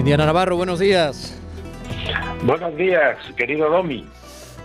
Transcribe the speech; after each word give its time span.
Indiana 0.00 0.24
Navarro, 0.24 0.56
buenos 0.56 0.78
días. 0.78 1.38
Buenos 2.44 2.74
días, 2.74 3.18
querido 3.36 3.68
Domi. 3.68 4.06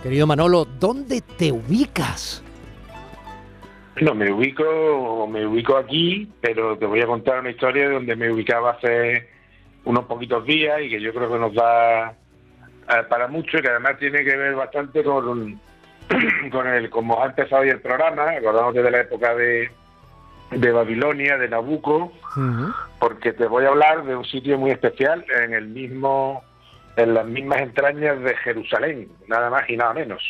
Querido 0.02 0.26
Manolo, 0.26 0.64
¿dónde 0.64 1.20
te 1.20 1.52
ubicas? 1.52 2.42
No, 4.00 4.14
me 4.14 4.32
ubico, 4.32 5.28
me 5.30 5.46
ubico 5.46 5.76
aquí, 5.76 6.32
pero 6.40 6.78
te 6.78 6.86
voy 6.86 7.02
a 7.02 7.06
contar 7.06 7.40
una 7.40 7.50
historia 7.50 7.86
de 7.86 7.94
donde 7.96 8.16
me 8.16 8.32
ubicaba 8.32 8.70
hace 8.70 9.28
unos 9.84 10.06
poquitos 10.06 10.46
días 10.46 10.80
y 10.80 10.88
que 10.88 11.02
yo 11.02 11.12
creo 11.12 11.30
que 11.30 11.38
nos 11.38 11.52
da 11.52 12.12
eh, 12.12 13.02
para 13.06 13.28
mucho 13.28 13.58
y 13.58 13.60
que 13.60 13.68
además 13.68 13.98
tiene 13.98 14.24
que 14.24 14.36
ver 14.38 14.54
bastante 14.54 15.04
con, 15.04 15.60
con 16.50 16.66
el 16.66 16.88
como 16.88 17.22
ha 17.22 17.26
empezado 17.26 17.60
hoy 17.60 17.68
el 17.68 17.82
programa, 17.82 18.30
acordamos 18.30 18.72
de 18.72 18.90
la 18.90 19.00
época 19.02 19.34
de, 19.34 19.70
de 20.50 20.72
Babilonia, 20.72 21.36
de 21.38 21.48
Nabucco, 21.48 22.12
porque 22.98 23.32
te 23.32 23.46
voy 23.46 23.64
a 23.64 23.68
hablar 23.68 24.04
de 24.04 24.16
un 24.16 24.24
sitio 24.24 24.58
muy 24.58 24.70
especial 24.70 25.24
en 25.42 25.54
el 25.54 25.68
mismo 25.68 26.42
en 26.96 27.12
las 27.12 27.26
mismas 27.26 27.60
entrañas 27.60 28.18
de 28.22 28.34
Jerusalén, 28.36 29.08
nada 29.28 29.50
más 29.50 29.68
y 29.68 29.76
nada 29.76 29.92
menos. 29.92 30.22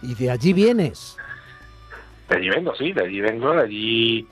¿Y 0.00 0.14
de 0.14 0.30
allí 0.30 0.52
vienes? 0.54 1.18
De 2.30 2.36
allí 2.36 2.48
vengo, 2.48 2.74
sí, 2.74 2.92
de 2.92 3.04
allí 3.04 3.20
vengo, 3.20 3.52
de 3.52 3.62
allí 3.62 4.28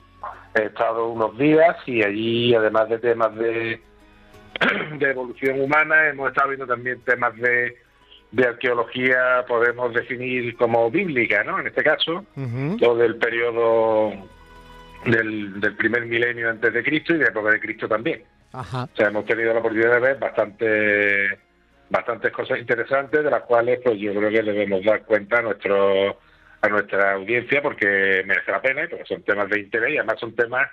he 0.55 0.63
estado 0.63 1.09
unos 1.09 1.37
días 1.37 1.75
y 1.85 2.03
allí, 2.03 2.55
además 2.55 2.89
de 2.89 2.97
temas 2.97 3.35
de, 3.35 3.81
de 4.97 5.09
evolución 5.09 5.61
humana, 5.61 6.07
hemos 6.09 6.29
estado 6.29 6.49
viendo 6.49 6.65
también 6.65 6.99
temas 7.01 7.35
de, 7.35 7.77
de 8.31 8.45
arqueología, 8.45 9.45
podemos 9.47 9.93
definir 9.93 10.55
como 10.57 10.91
bíblica, 10.91 11.43
¿no? 11.43 11.59
En 11.59 11.67
este 11.67 11.83
caso, 11.83 12.25
todo 12.79 12.97
del 12.97 13.15
periodo 13.15 14.11
del, 15.05 15.59
del 15.59 15.75
primer 15.75 16.05
milenio 16.05 16.49
antes 16.49 16.73
de 16.73 16.83
Cristo 16.83 17.15
y 17.15 17.19
de 17.19 17.25
época 17.25 17.51
de 17.51 17.59
Cristo 17.59 17.87
también. 17.87 18.23
Ajá. 18.51 18.83
O 18.83 18.95
sea, 18.95 19.07
hemos 19.07 19.25
tenido 19.25 19.53
la 19.53 19.59
oportunidad 19.59 19.93
de 19.93 19.99
ver 19.99 20.17
bastante, 20.17 21.39
bastantes 21.89 22.31
cosas 22.31 22.59
interesantes 22.59 23.23
de 23.23 23.31
las 23.31 23.43
cuales 23.43 23.79
pues 23.83 23.97
yo 23.99 24.13
creo 24.13 24.29
que 24.29 24.43
debemos 24.43 24.83
dar 24.83 25.03
cuenta 25.03 25.39
a 25.39 25.41
nuestro 25.43 26.19
a 26.59 26.69
nuestra 26.69 27.13
audiencia 27.13 27.61
porque 27.61 28.23
merece 28.25 28.51
la 28.51 28.61
pena 28.61 28.83
y 28.83 28.87
porque 28.87 29.05
son 29.05 29.21
temas 29.21 29.47
de 29.49 29.59
interés 29.59 29.93
y 29.93 29.97
además 29.97 30.19
son 30.19 30.35
temas 30.35 30.67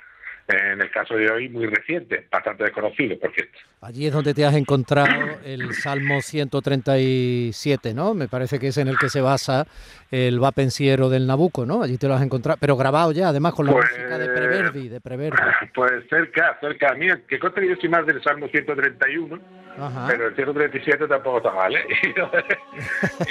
en 0.49 0.81
el 0.81 0.91
caso 0.91 1.15
de 1.15 1.31
hoy 1.31 1.49
muy 1.49 1.67
recientes, 1.67 2.29
bastante 2.31 2.65
desconocidos, 2.65 3.19
por 3.19 3.33
cierto. 3.33 3.59
Allí 3.81 4.07
es 4.07 4.13
donde 4.13 4.35
te 4.35 4.45
has 4.45 4.55
encontrado 4.55 5.09
el 5.45 5.73
Salmo 5.75 6.21
137, 6.21 7.95
¿no? 7.95 8.15
Me 8.15 8.29
parece 8.29 8.59
que 8.59 8.69
es 8.69 8.77
en 8.79 8.89
el 8.89 8.99
que 8.99 9.09
se 9.09 9.21
basa 9.21 9.67
el 10.11 10.43
va 10.43 10.53
pensiero 10.53 11.09
del 11.09 11.27
Nabucco, 11.27 11.67
¿no? 11.67 11.83
Allí 11.83 11.99
te 11.99 12.09
lo 12.09 12.15
has 12.15 12.23
encontrado, 12.23 12.59
pero 12.61 12.77
grabado 12.77 13.13
ya, 13.13 13.29
además 13.29 13.55
con 13.55 13.67
la 13.67 13.73
Pues- 13.73 13.91
música 13.91 14.19
de 14.19 14.29
Preverdi, 14.29 14.89
de 14.89 15.01
Preverdi. 15.01 15.37
Pues 15.75 15.93
cerca, 16.09 16.57
cerca. 16.61 16.95
Mira, 16.95 17.21
que 17.27 17.39
conste 17.39 17.61
que 17.63 17.69
yo 17.69 17.77
soy 17.77 17.89
más 17.89 18.07
del 18.07 18.23
Salmo 18.23 18.47
131, 18.49 19.41
Ajá. 19.79 20.07
pero 20.09 20.29
el 20.29 20.35
137 20.37 21.07
tampoco 21.09 21.39
está 21.39 21.53
mal, 21.53 21.75
¿eh? 21.75 21.85
Y 22.03 22.13
lo 22.19 22.31
de, 22.31 22.45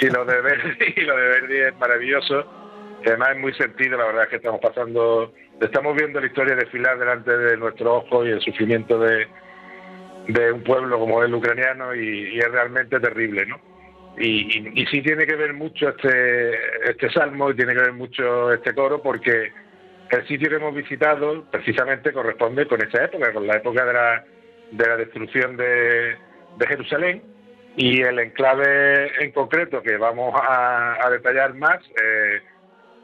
y 0.00 0.10
lo 0.10 0.24
de 0.24 0.40
Verdi, 0.40 0.94
y 0.96 1.00
lo 1.02 1.16
de 1.16 1.28
Verdi 1.28 1.56
es 1.58 1.76
maravilloso. 1.78 2.44
Y 3.04 3.08
además 3.08 3.30
es 3.32 3.38
muy 3.38 3.52
sentido, 3.54 3.98
la 3.98 4.06
verdad 4.06 4.22
es 4.24 4.28
que 4.30 4.36
estamos 4.36 4.60
pasando, 4.62 5.34
estamos 5.60 5.94
viendo 5.94 6.20
la 6.20 6.26
historia 6.26 6.56
desfilar 6.56 6.98
delante 6.98 7.36
de 7.36 7.56
nuestro 7.58 7.96
ojo 7.96 8.24
y 8.24 8.30
el 8.30 8.40
sufrimiento 8.40 8.98
de, 8.98 9.26
de 10.28 10.52
un 10.52 10.62
pueblo 10.62 10.98
como 10.98 11.22
el 11.22 11.34
ucraniano 11.34 11.94
y, 11.94 12.38
es 12.38 12.50
realmente 12.50 12.98
terrible, 12.98 13.44
¿no? 13.44 13.60
Y, 14.16 14.80
y, 14.80 14.86
sí 14.86 15.02
tiene 15.02 15.26
que 15.26 15.34
ver 15.34 15.52
mucho 15.52 15.88
este, 15.88 16.88
este 16.88 17.10
salmo 17.10 17.50
y 17.50 17.56
tiene 17.56 17.74
que 17.74 17.80
ver 17.80 17.92
mucho 17.92 18.52
este 18.52 18.72
coro 18.72 19.02
porque 19.02 19.52
el 20.10 20.26
sitio 20.28 20.48
que 20.48 20.56
hemos 20.56 20.74
visitado 20.74 21.44
precisamente 21.50 22.12
corresponde 22.12 22.66
con 22.66 22.80
esa 22.80 23.04
época, 23.04 23.32
con 23.32 23.46
la 23.46 23.56
época 23.56 23.84
de 23.84 23.92
la, 23.92 24.24
de 24.70 24.88
la 24.88 24.96
destrucción 24.96 25.56
de, 25.56 26.16
de 26.56 26.66
Jerusalén 26.68 27.22
y 27.76 28.00
el 28.00 28.18
enclave 28.20 29.10
en 29.22 29.32
concreto 29.32 29.82
que 29.82 29.96
vamos 29.96 30.32
a, 30.40 31.04
a 31.04 31.10
detallar 31.10 31.54
más 31.54 31.80
eh, 32.00 32.40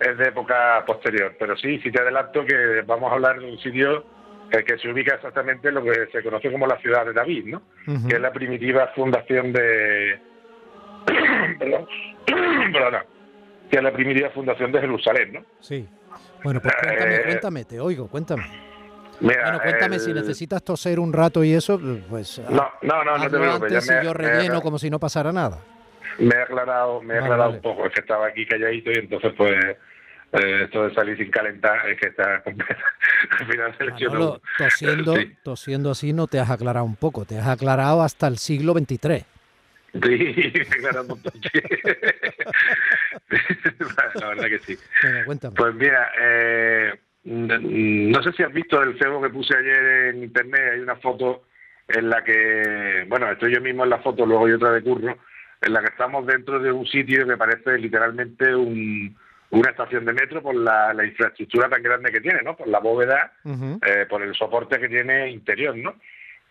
es 0.00 0.19
de 0.19 0.28
época 0.28 0.83
posterior. 0.87 1.34
Pero 1.38 1.56
sí, 1.56 1.78
sí 1.81 1.91
te 1.93 2.00
adelanto 2.00 2.44
que 2.44 2.83
vamos 2.87 3.11
a 3.11 3.15
hablar 3.15 3.38
de 3.38 3.50
un 3.50 3.59
sitio 3.59 4.05
eh, 4.50 4.65
que 4.65 4.78
se 4.78 4.88
ubica 4.91 5.15
exactamente 5.15 5.69
en 5.69 5.75
lo 5.75 5.83
que 5.84 6.09
se 6.11 6.22
conoce 6.22 6.50
como 6.50 6.66
la 6.66 6.78
ciudad 6.78 7.05
de 7.06 7.12
David, 7.12 7.44
¿no? 7.47 7.62
Que 8.09 8.15
es 8.16 8.21
la 8.21 8.33
primitiva 8.33 8.89
fundación 8.94 9.53
de... 9.53 10.21
Perdón. 11.59 11.87
Perdona. 12.72 13.05
que 13.71 13.77
es 13.77 13.83
la 13.83 13.93
primitiva 13.93 14.31
fundación 14.31 14.72
de 14.72 14.81
Jerusalén, 14.81 15.33
¿no? 15.33 15.44
Sí. 15.60 15.89
Bueno, 16.43 16.60
pues 16.60 16.75
cuéntame, 16.83 17.15
Eh, 17.16 17.22
cuéntame, 17.25 17.65
te 17.65 17.78
oigo, 17.81 18.09
cuéntame. 18.09 18.43
Mira, 19.21 19.43
Bueno, 19.43 19.60
cuéntame 19.62 19.99
si 19.99 20.12
necesitas 20.15 20.62
toser 20.65 20.99
un 20.99 21.12
rato 21.12 21.44
y 21.44 21.53
eso, 21.53 21.78
pues 22.09 22.41
No, 22.50 22.66
no, 22.83 23.05
no, 23.05 23.19
no 23.19 23.25
te 23.25 23.39
preocupes, 23.39 23.71
ya 23.71 23.78
antes 23.78 23.91
me- 23.91 24.00
y 24.00 24.05
yo 24.06 24.15
relleno 24.15 24.60
como 24.62 24.78
si 24.78 24.89
no 24.91 24.99
pasara 24.99 25.31
nada. 25.31 25.59
Me 26.19 26.34
he 26.34 26.43
aclarado, 26.43 27.00
me 27.03 27.15
he 27.15 27.16
Vale, 27.21 27.25
aclarado 27.26 27.50
vale. 27.50 27.56
un 27.56 27.62
poco, 27.62 27.87
es 27.87 27.93
que 27.94 28.00
estaba 28.00 28.26
aquí 28.26 28.47
calladito 28.47 28.91
y 28.91 28.94
entonces 28.97 29.32
pues 29.37 29.65
eh, 30.32 30.62
esto 30.65 30.87
de 30.88 30.94
salir 30.94 31.16
sin 31.16 31.31
calentar 31.31 31.88
es 31.88 31.98
que 31.98 32.09
está 32.09 32.43
al 33.38 33.47
final 33.47 33.76
se 33.78 33.84
lesionó. 33.84 34.12
Manolo, 34.15 34.43
tosiendo, 34.59 35.16
Sí, 35.16 35.37
tosiendo 35.43 35.91
así 35.91 36.12
no 36.12 36.26
te 36.26 36.38
has 36.38 36.50
aclarado 36.50 36.84
un 36.87 36.97
poco, 36.97 37.25
te 37.25 37.38
has 37.38 37.48
aclarado 37.48 38.03
hasta 38.03 38.26
el 38.28 38.38
siglo 38.38 38.72
XXIII. 38.75 39.25
sí, 40.03 40.34
sí. 40.53 41.60
La 44.21 44.28
verdad 44.28 44.47
que 44.48 44.59
sí. 44.60 44.78
Venga. 45.03 45.50
Pues 45.56 45.75
mira, 45.75 46.10
eh, 46.21 46.92
no 47.25 48.22
sé 48.22 48.32
si 48.32 48.42
has 48.42 48.53
visto 48.53 48.82
el 48.82 48.98
cebo 48.98 49.21
que 49.22 49.31
puse 49.31 49.56
ayer 49.56 50.09
en 50.15 50.22
internet, 50.25 50.60
hay 50.75 50.81
una 50.81 50.97
foto 50.97 51.44
en 51.88 52.09
la 52.09 52.22
que, 52.22 53.04
bueno, 53.09 53.31
estoy 53.31 53.53
yo 53.54 53.60
mismo 53.60 53.84
en 53.84 53.91
la 53.91 53.98
foto, 53.98 54.25
luego 54.25 54.47
hay 54.47 54.53
otra 54.53 54.72
de 54.72 54.82
curro, 54.82 55.19
en 55.60 55.72
la 55.72 55.81
que 55.81 55.88
estamos 55.88 56.26
dentro 56.26 56.59
de 56.59 56.72
un 56.72 56.87
sitio 56.87 57.26
que 57.26 57.37
parece 57.37 57.78
literalmente 57.78 58.54
un, 58.54 59.16
una 59.50 59.71
estación 59.71 60.04
de 60.04 60.12
metro 60.12 60.43
por 60.43 60.54
la, 60.54 60.94
la 60.94 61.04
infraestructura 61.04 61.69
tan 61.69 61.82
grande 61.82 62.10
que 62.12 62.21
tiene, 62.21 62.41
¿no? 62.43 62.56
Por 62.56 62.69
la 62.69 62.78
bóveda, 62.78 63.32
eh, 63.87 64.06
por 64.09 64.22
el 64.22 64.34
soporte 64.34 64.78
que 64.78 64.88
tiene 64.88 65.31
interior, 65.31 65.76
¿no? 65.76 65.97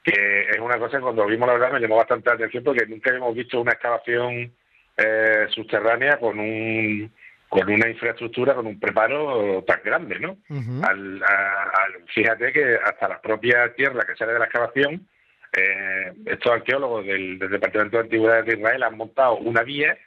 Que 0.03 0.41
es 0.51 0.59
una 0.59 0.77
cosa 0.77 0.97
que 0.97 1.03
cuando 1.03 1.25
vimos 1.25 1.47
la 1.47 1.53
verdad 1.55 1.71
me 1.73 1.79
llamó 1.79 1.97
bastante 1.97 2.29
la 2.29 2.35
atención 2.35 2.63
porque 2.63 2.85
nunca 2.85 3.09
habíamos 3.09 3.35
visto 3.35 3.59
una 3.59 3.71
excavación 3.73 4.51
eh, 4.97 5.47
subterránea 5.49 6.17
con 6.19 6.39
un 6.39 7.11
con 7.49 7.67
una 7.67 7.89
infraestructura, 7.89 8.53
con 8.53 8.67
un 8.67 8.79
preparo 8.79 9.63
tan 9.65 9.79
grande, 9.83 10.19
¿no? 10.19 10.37
Ujú. 10.51 10.81
Al, 10.87 11.23
a- 11.23 11.63
al- 11.63 12.03
fíjate 12.13 12.53
que 12.53 12.75
hasta 12.75 13.07
la 13.07 13.19
propia 13.19 13.73
tierra 13.73 14.05
que 14.05 14.15
sale 14.15 14.33
de 14.33 14.39
la 14.39 14.45
excavación, 14.45 15.07
eh, 15.53 16.13
estos 16.25 16.51
arqueólogos 16.51 17.05
del, 17.05 17.39
del 17.39 17.49
Departamento 17.49 17.97
de 17.97 18.03
Antigüedades 18.03 18.45
de 18.45 18.53
Israel 18.53 18.83
han 18.83 18.97
montado 18.97 19.37
una 19.37 19.63
vía 19.63 19.97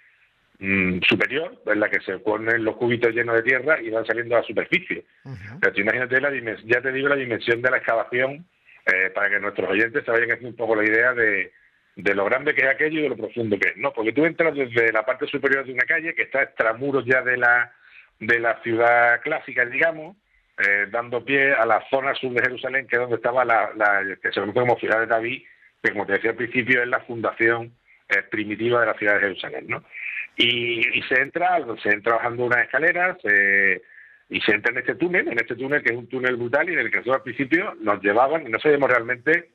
mm, 0.59 1.01
superior 1.03 1.61
en 1.67 1.81
la 1.81 1.91
que 1.91 2.01
se 2.01 2.19
ponen 2.19 2.65
los 2.65 2.77
cubitos 2.77 3.13
llenos 3.13 3.35
de 3.37 3.43
tierra 3.43 3.81
y 3.81 3.91
van 3.91 4.07
saliendo 4.07 4.37
a 4.37 4.41
la 4.41 4.47
superficie. 4.47 5.05
Pero 5.61 5.73
tú 5.73 5.81
imagínate 5.81 6.21
la 6.21 6.31
dimensión, 6.31 6.69
ya 6.69 6.81
te 6.81 6.93
digo 6.93 7.09
la 7.09 7.17
dimensión 7.17 7.61
de 7.61 7.71
la 7.71 7.79
excavación 7.79 8.47
eh, 8.87 9.11
para 9.15 9.31
que 9.31 9.41
nuestros 9.41 9.69
oyentes 9.69 10.05
se 10.05 10.11
vayan 10.11 10.31
haciendo 10.31 10.51
un 10.51 10.57
poco 10.57 10.77
la 10.77 10.85
idea 10.85 11.13
de, 11.13 11.53
de 11.97 12.15
lo 12.15 12.25
grande 12.25 12.55
que 12.55 12.63
es 12.63 12.69
aquello 12.69 13.01
y 13.01 13.03
de 13.03 13.09
lo 13.09 13.17
profundo 13.17 13.59
que 13.59 13.71
es, 13.71 13.77
¿no? 13.77 13.93
Porque 13.93 14.13
tú 14.13 14.25
entras 14.25 14.55
desde 14.55 14.93
la 14.93 15.05
parte 15.05 15.27
superior 15.27 15.65
de 15.65 15.73
una 15.73 15.85
calle 15.85 16.15
que 16.15 16.23
está 16.23 16.43
extramuros 16.43 17.05
ya 17.05 17.23
de 17.23 17.37
la 17.37 17.73
de 18.21 18.39
la 18.39 18.63
ciudad 18.63 19.21
clásica, 19.21 19.65
digamos, 19.65 20.17
eh, 20.59 20.87
dando 20.91 21.25
pie 21.25 21.55
a 21.55 21.65
la 21.67 21.85
zona 21.89 22.15
sur 22.15 22.33
de 22.33 22.43
Jerusalén, 22.43 22.87
que 22.87 22.97
es 22.97 23.01
donde 23.01 23.17
estaba 23.17 23.45
la, 23.45 23.71
que 24.23 24.33
se 24.33 24.41
conoce 24.41 24.61
como 24.61 24.79
ciudad 24.79 25.01
de 25.01 25.07
David, 25.07 25.43
que 25.83 25.93
como 25.93 26.07
te 26.07 26.13
decía 26.13 26.31
al 26.31 26.37
principio 26.37 26.83
es 26.83 26.89
la 26.89 27.01
fundación 27.01 27.73
eh, 28.09 28.23
primitiva 28.31 28.81
de 28.81 28.87
la 28.87 28.95
ciudad 28.95 29.15
de 29.15 29.21
Jerusalén, 29.21 29.67
¿no? 29.69 29.85
Y, 30.37 30.99
y 30.99 31.03
se 31.03 31.21
entra, 31.21 31.59
se 31.83 31.91
entra 31.91 32.17
bajando 32.17 32.45
unas 32.45 32.65
escaleras, 32.65 33.19
eh, 33.25 33.83
y 34.33 34.41
se 34.41 34.53
entra 34.53 34.73
en 34.73 34.79
este 34.79 34.95
túnel, 34.95 35.29
en 35.29 35.39
este 35.39 35.55
túnel 35.55 35.83
que 35.83 35.93
es 35.93 35.99
un 35.99 36.09
túnel 36.09 36.37
brutal 36.37 36.69
y 36.69 36.73
en 36.73 36.79
el 36.79 36.91
que 36.91 36.97
nosotros 36.97 37.17
al 37.17 37.23
principio 37.23 37.75
nos 37.81 38.03
llevaban 38.03 38.47
y 38.47 38.51
no 38.51 38.59
sabíamos 38.59 38.89
realmente 38.89 39.51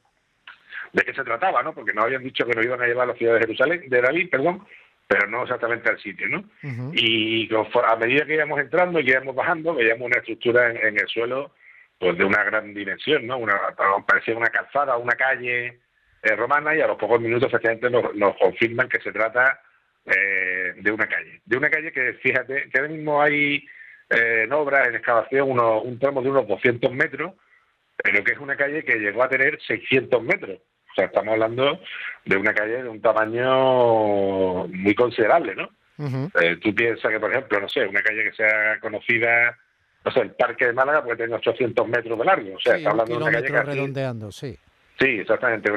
de 0.93 1.03
qué 1.03 1.13
se 1.13 1.23
trataba, 1.23 1.63
¿no? 1.63 1.73
Porque 1.73 1.93
nos 1.93 2.05
habían 2.05 2.23
dicho 2.23 2.45
que 2.45 2.53
nos 2.53 2.63
iban 2.63 2.81
a 2.81 2.85
llevar 2.85 3.09
a 3.09 3.11
la 3.11 3.17
ciudad 3.17 3.33
de 3.33 3.39
Jerusalén, 3.39 3.89
de 3.89 4.01
David, 4.01 4.29
perdón, 4.29 4.65
pero 5.07 5.27
no 5.27 5.44
exactamente 5.44 5.89
al 5.89 6.00
sitio, 6.00 6.27
¿no? 6.27 6.44
Y 6.94 7.50
a 7.54 7.95
medida 7.95 8.25
que 8.25 8.36
íbamos 8.36 8.59
entrando 8.59 9.00
y 9.00 9.06
que 9.06 9.12
íbamos 9.12 9.36
bajando, 9.36 9.74
veíamos 9.74 10.06
una 10.06 10.19
estructura 10.19 10.69
en, 10.69 11.00
el 11.00 11.07
suelo 11.07 11.54
pues 11.98 12.18
de 12.18 12.25
una 12.25 12.44
gran 12.44 12.74
dimensión, 12.74 13.25
¿no? 13.25 13.38
Una, 13.38 13.57
parecía 14.06 14.36
una 14.36 14.50
calzada, 14.50 14.98
una 14.98 15.15
calle 15.15 15.80
eh, 16.21 16.36
romana 16.36 16.75
y 16.75 16.81
a 16.81 16.88
los 16.88 16.98
pocos 16.98 17.21
minutos 17.21 17.48
efectivamente 17.48 17.89
nos, 17.89 18.13
nos 18.15 18.38
confirman 18.38 18.89
que 18.89 19.00
se 19.00 19.12
trata 19.12 19.62
eh, 20.06 20.74
de 20.75 20.92
una 20.92 21.07
calle. 21.07 21.42
De 21.45 21.57
una 21.57 21.69
calle 21.69 21.92
que, 21.92 22.13
fíjate, 22.13 22.69
que 22.69 22.77
ahora 22.77 22.92
mismo 22.92 23.21
hay 23.21 23.65
eh, 24.10 24.44
en 24.44 24.53
obras, 24.53 24.88
en 24.88 24.95
excavación, 24.95 25.60
un 25.60 26.00
tramo 26.00 26.21
de 26.21 26.30
unos 26.30 26.48
200 26.48 26.92
metros, 26.92 27.33
pero 27.95 28.24
que 28.24 28.33
es 28.33 28.39
una 28.39 28.56
calle 28.56 28.83
que 28.83 29.00
llegó 29.00 29.24
a 29.24 29.30
tener 29.30 29.60
600 29.62 30.21
metros. 30.21 30.60
Sea, 30.97 31.05
estamos 31.05 31.33
hablando 31.33 31.79
de 32.25 32.38
una 32.38 32.55
calle 32.55 32.81
de 32.81 32.89
un 32.89 32.99
tamaño 32.99 34.65
muy 34.65 34.95
considerable, 34.95 35.53
¿no? 35.53 35.69
Eh, 36.41 36.57
tú 36.59 36.73
piensas 36.73 37.11
que, 37.11 37.19
por 37.19 37.31
ejemplo, 37.31 37.59
no 37.59 37.69
sé, 37.69 37.85
una 37.85 38.01
calle 38.01 38.23
que 38.23 38.33
sea 38.33 38.79
conocida, 38.79 39.55
no 40.03 40.11
sé, 40.11 40.21
el 40.21 40.31
Parque 40.31 40.65
de 40.65 40.73
Málaga 40.73 41.03
puede 41.03 41.17
tener 41.17 41.35
800 41.35 41.88
metros 41.88 42.17
de 42.17 42.25
largo. 42.25 42.55
O 42.55 42.59
sea, 42.59 42.77
está 42.77 42.89
hablando 42.89 43.15
de 43.15 43.23
una 43.23 43.31
calle 43.31 43.51
casi... 43.51 43.71
redondeando, 43.73 44.31
sí. 44.31 44.57
Sí, 44.97 45.19
exactamente. 45.19 45.71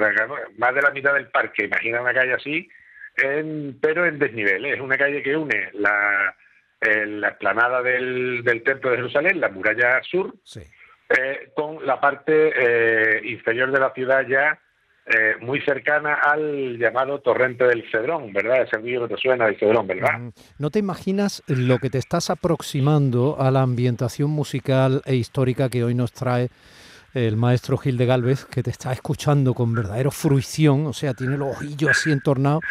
más 0.56 0.74
de 0.74 0.80
la 0.80 0.90
mitad 0.90 1.12
del 1.12 1.28
parque. 1.28 1.64
Imagina 1.64 2.00
una 2.00 2.14
calle 2.14 2.32
así, 2.32 2.66
en, 3.18 3.78
pero 3.78 4.06
en 4.06 4.18
desnivel. 4.18 4.64
Es 4.64 4.80
una 4.80 4.96
calle 4.96 5.22
que 5.22 5.36
une 5.36 5.68
la, 5.74 6.34
la 6.80 7.28
explanada 7.28 7.82
del, 7.82 8.42
del 8.42 8.62
Templo 8.62 8.90
de 8.90 8.96
Jerusalén, 8.96 9.38
la 9.38 9.50
muralla 9.50 10.00
sur, 10.02 10.34
eh, 11.10 11.50
con 11.54 11.84
la 11.84 12.00
parte 12.00 12.52
eh, 12.56 13.20
inferior 13.24 13.70
de 13.70 13.80
la 13.80 13.92
ciudad 13.92 14.26
ya 14.26 14.58
eh, 15.06 15.34
muy 15.40 15.60
cercana 15.62 16.14
al 16.14 16.78
llamado 16.78 17.20
torrente 17.20 17.64
del 17.64 17.84
Cedrón, 17.90 18.32
¿verdad? 18.32 18.62
Ese 18.62 18.76
río 18.78 19.06
que 19.06 19.14
te 19.14 19.20
suena 19.20 19.46
del 19.46 19.58
Cedrón, 19.58 19.86
¿verdad? 19.86 20.32
¿No 20.58 20.70
te 20.70 20.78
imaginas 20.78 21.42
lo 21.46 21.78
que 21.78 21.90
te 21.90 21.98
estás 21.98 22.30
aproximando 22.30 23.36
a 23.40 23.50
la 23.50 23.62
ambientación 23.62 24.30
musical 24.30 25.02
e 25.06 25.16
histórica 25.16 25.68
que 25.68 25.82
hoy 25.82 25.94
nos 25.94 26.12
trae 26.12 26.50
el 27.14 27.36
maestro 27.36 27.76
Gil 27.76 27.96
de 27.96 28.06
Galvez, 28.06 28.44
que 28.44 28.62
te 28.62 28.70
está 28.70 28.92
escuchando 28.92 29.52
con 29.54 29.74
verdadero 29.74 30.10
fruición, 30.10 30.86
o 30.86 30.92
sea, 30.92 31.12
tiene 31.14 31.36
los 31.36 31.56
ojillos 31.56 31.90
así 31.90 32.12
entornados, 32.12 32.62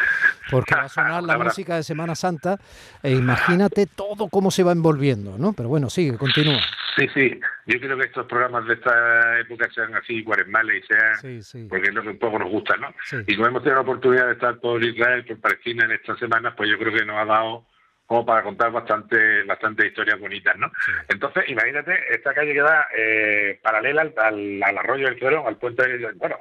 porque 0.50 0.74
va 0.74 0.84
a 0.84 0.88
sonar 0.88 1.22
la 1.24 1.36
música 1.38 1.76
de 1.76 1.82
Semana 1.82 2.14
Santa, 2.14 2.58
e 3.02 3.10
imagínate 3.12 3.86
todo 3.86 4.28
cómo 4.28 4.50
se 4.50 4.62
va 4.62 4.72
envolviendo, 4.72 5.36
¿no? 5.36 5.52
Pero 5.52 5.68
bueno, 5.68 5.90
sigue, 5.90 6.16
continúa. 6.16 6.60
Sí, 6.96 7.08
sí, 7.14 7.40
yo 7.66 7.80
creo 7.80 7.96
que 7.96 8.06
estos 8.06 8.26
programas 8.26 8.66
de 8.66 8.74
esta 8.74 9.40
época 9.40 9.68
sean 9.72 9.94
así 9.94 10.24
cuaresmales 10.24 10.82
y 10.82 10.86
sean, 10.86 11.68
porque 11.68 11.88
es 11.88 11.94
lo 11.94 12.02
que 12.02 12.08
un 12.08 12.18
poco 12.18 12.38
nos 12.38 12.50
gusta, 12.50 12.76
¿no? 12.76 12.92
Y 13.26 13.36
como 13.36 13.48
hemos 13.48 13.62
tenido 13.62 13.76
la 13.76 13.82
oportunidad 13.82 14.26
de 14.26 14.32
estar 14.32 14.58
por 14.58 14.82
Israel, 14.82 15.24
por 15.24 15.40
Palestina 15.40 15.84
en 15.84 15.92
estas 15.92 16.18
semanas, 16.18 16.54
pues 16.56 16.70
yo 16.70 16.78
creo 16.78 16.92
que 16.92 17.04
nos 17.04 17.16
ha 17.16 17.24
dado 17.24 17.66
como 18.06 18.26
para 18.26 18.42
contar 18.42 18.72
bastante 18.72 19.44
bastante 19.44 19.86
historias 19.86 20.18
bonitas, 20.18 20.56
¿no? 20.56 20.70
Entonces, 21.08 21.44
imagínate, 21.48 21.96
esta 22.10 22.34
calle 22.34 22.52
que 22.52 22.60
da 22.60 22.88
eh, 22.96 23.60
paralela 23.62 24.02
al, 24.16 24.62
arroyo 24.62 25.06
del 25.06 25.18
Cedrón, 25.18 25.46
al 25.46 25.58
puente 25.58 25.86
del... 25.86 26.14
Bueno, 26.14 26.36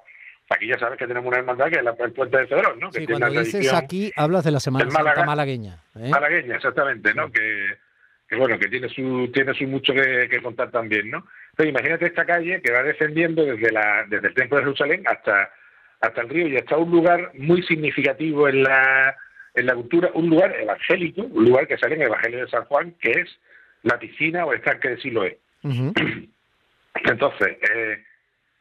aquí 0.49 0.67
ya 0.67 0.79
sabes 0.79 0.97
que 0.97 1.05
tenemos 1.05 1.27
una 1.27 1.37
hermandad 1.37 1.69
que 1.69 1.79
es 1.79 1.85
el 1.85 2.11
puente 2.13 2.37
del 2.37 2.47
Cedrón, 2.47 2.79
¿no? 2.79 2.91
Sí, 2.91 3.05
cuando 3.05 3.29
dices 3.29 3.71
aquí, 3.71 4.11
hablas 4.15 4.43
de 4.45 4.51
la 4.51 4.59
Semana 4.59 4.89
Santa 4.89 5.23
malagueña. 5.23 5.83
¿eh? 5.95 6.09
Malagueña, 6.09 6.55
exactamente, 6.55 7.13
¿no? 7.13 7.31
Que, 7.31 7.77
bueno, 8.37 8.59
que 8.59 8.67
tiene 8.67 8.89
su 8.89 9.29
tiene 9.33 9.53
su 9.53 9.65
mucho 9.65 9.93
que, 9.93 10.41
contar 10.41 10.69
también, 10.71 11.09
¿no? 11.09 11.25
Entonces, 11.51 11.71
imagínate 11.71 12.05
esta 12.05 12.25
calle 12.25 12.61
que 12.61 12.71
va 12.71 12.83
descendiendo 12.83 13.43
desde 13.43 13.71
la 13.71 14.05
desde 14.07 14.27
el 14.27 14.33
Templo 14.33 14.57
de 14.57 14.63
Jerusalén 14.63 15.03
hasta 15.07 15.51
hasta 16.01 16.21
el 16.21 16.29
río 16.29 16.47
y 16.47 16.57
hasta 16.57 16.77
un 16.77 16.91
lugar 16.91 17.31
muy 17.33 17.63
significativo 17.63 18.47
en 18.47 18.63
la 18.63 19.15
en 19.55 19.65
la 19.65 19.73
cultura 19.73 20.11
un 20.13 20.29
lugar 20.29 20.55
evangélico, 20.59 21.23
un 21.23 21.45
lugar 21.45 21.67
que 21.67 21.77
sale 21.77 21.95
en 21.95 22.01
el 22.01 22.07
Evangelio 22.07 22.45
de 22.45 22.51
San 22.51 22.65
Juan, 22.65 22.93
que 23.01 23.11
es 23.11 23.39
la 23.83 23.97
piscina 23.97 24.45
o 24.45 24.53
estanque 24.53 24.89
de 24.89 25.01
Siloé. 25.01 25.39
Entonces, 27.03 27.57
eh, 27.73 28.03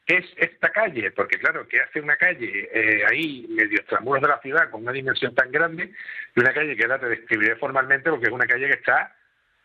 ¿qué 0.07 0.17
es 0.17 0.27
esta 0.37 0.71
calle? 0.71 1.11
Porque 1.11 1.39
claro, 1.39 1.67
¿qué 1.69 1.81
hace 1.81 2.01
una 2.01 2.17
calle 2.17 2.69
eh, 2.73 3.03
ahí, 3.11 3.47
medio 3.51 3.79
extramuros 3.79 4.23
de 4.23 4.29
la 4.29 4.41
ciudad, 4.41 4.71
con 4.71 4.83
una 4.83 4.93
dimensión 4.93 5.35
tan 5.35 5.51
grande? 5.53 5.93
Y 6.35 6.41
una 6.41 6.55
calle 6.55 6.77
que 6.77 6.85
ahora 6.85 7.01
te 7.01 7.09
describiré 7.09 7.57
formalmente 7.57 8.11
porque 8.11 8.27
es 8.27 8.33
una 8.33 8.47
calle 8.47 8.67
que 8.67 8.75
está 8.75 9.15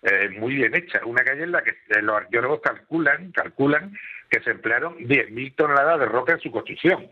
eh, 0.03 0.29
muy 0.37 0.55
bien 0.55 0.75
hecha. 0.75 1.01
Una 1.05 1.23
calle 1.23 1.43
en 1.43 1.51
la 1.51 1.61
que 1.61 1.71
eh, 1.71 2.01
los 2.01 2.17
arqueólogos 2.17 2.61
calculan, 2.61 3.31
calculan 3.31 3.97
que 4.29 4.41
se 4.41 4.51
emplearon 4.51 4.97
10.000 4.97 5.55
toneladas 5.55 5.99
de 5.99 6.05
roca 6.05 6.33
en 6.33 6.39
su 6.39 6.51
construcción. 6.51 7.09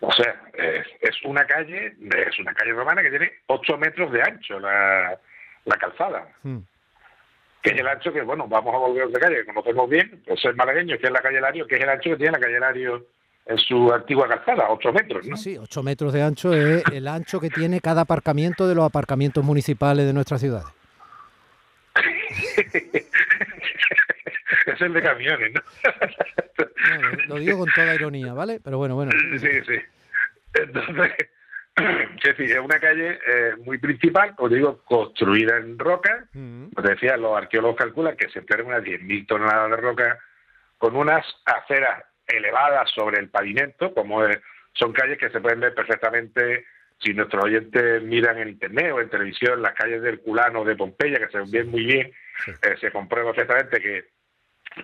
O 0.00 0.12
sea, 0.12 0.42
es, 0.54 1.22
una 1.24 1.46
calle, 1.46 1.94
es 2.00 2.38
una 2.38 2.54
calle 2.54 2.72
romana 2.72 3.02
que 3.02 3.10
tiene 3.10 3.32
8 3.46 3.78
metros 3.78 4.12
de 4.12 4.22
ancho 4.22 4.58
la, 4.58 5.18
calzada. 5.78 6.26
Hmm. 6.42 6.58
Que 7.62 7.70
es 7.70 7.78
el 7.78 7.86
ancho 7.86 8.12
que, 8.12 8.22
bueno, 8.22 8.48
vamos 8.48 8.74
a 8.74 8.78
volver 8.78 9.08
de 9.08 9.20
calle, 9.20 9.36
que 9.36 9.52
conocemos 9.52 9.88
bien, 9.88 10.22
pues 10.26 10.42
el 10.46 10.56
malagueño, 10.56 10.98
que 10.98 11.06
es 11.06 11.12
la 11.12 11.20
calle 11.20 11.40
Lario, 11.40 11.66
que 11.66 11.76
es 11.76 11.82
el 11.82 11.90
ancho 11.90 12.10
que 12.10 12.16
tiene 12.16 12.32
la 12.32 12.40
calle 12.40 12.60
Lario 12.60 13.06
en 13.50 13.58
su 13.58 13.92
antigua 13.92 14.28
calzada, 14.28 14.66
8 14.70 14.92
metros, 14.92 15.26
¿no? 15.26 15.36
Sí, 15.36 15.58
8 15.58 15.82
metros 15.82 16.12
de 16.12 16.22
ancho 16.22 16.54
es 16.54 16.84
el 16.92 17.08
ancho 17.08 17.40
que 17.40 17.50
tiene 17.50 17.80
cada 17.80 18.02
aparcamiento 18.02 18.68
de 18.68 18.76
los 18.76 18.84
aparcamientos 18.84 19.44
municipales 19.44 20.06
de 20.06 20.12
nuestra 20.12 20.38
ciudad. 20.38 20.62
es 24.66 24.80
el 24.80 24.92
de 24.92 25.02
camiones, 25.02 25.52
¿no? 25.52 25.60
lo 27.26 27.34
digo 27.36 27.58
con 27.58 27.68
toda 27.74 27.92
ironía, 27.92 28.32
¿vale? 28.32 28.60
Pero 28.62 28.78
bueno, 28.78 28.94
bueno. 28.94 29.10
Sí, 29.40 29.48
sí. 29.66 29.80
Entonces, 30.54 31.12
es 32.38 32.58
una 32.60 32.78
calle 32.78 33.18
eh, 33.26 33.54
muy 33.64 33.78
principal, 33.78 34.36
como 34.36 34.48
digo, 34.48 34.80
construida 34.84 35.56
en 35.56 35.76
roca. 35.76 36.28
Como 36.32 36.88
decía, 36.88 37.16
los 37.16 37.36
arqueólogos 37.36 37.78
calculan 37.78 38.16
que 38.16 38.28
se 38.28 38.42
pierden 38.42 38.68
unas 38.68 38.84
10.000 38.84 39.26
toneladas 39.26 39.70
de 39.70 39.76
roca 39.76 40.18
con 40.78 40.94
unas 40.94 41.26
aceras 41.44 42.04
elevadas 42.36 42.90
sobre 42.90 43.18
el 43.18 43.28
pavimento, 43.28 43.92
como 43.94 44.22
son 44.72 44.92
calles 44.92 45.18
que 45.18 45.30
se 45.30 45.40
pueden 45.40 45.60
ver 45.60 45.74
perfectamente 45.74 46.64
si 46.98 47.14
nuestros 47.14 47.44
oyentes 47.44 48.02
miran 48.02 48.38
en 48.38 48.48
internet 48.50 48.92
o 48.92 49.00
en 49.00 49.08
televisión 49.08 49.62
las 49.62 49.72
calles 49.72 50.02
del 50.02 50.20
Culano 50.20 50.64
de 50.64 50.76
Pompeya, 50.76 51.18
que 51.18 51.28
se 51.28 51.38
ven 51.50 51.70
muy 51.70 51.84
bien, 51.84 52.12
eh, 52.46 52.76
se 52.78 52.90
comprueba 52.90 53.32
perfectamente 53.32 53.80
que, 53.80 54.04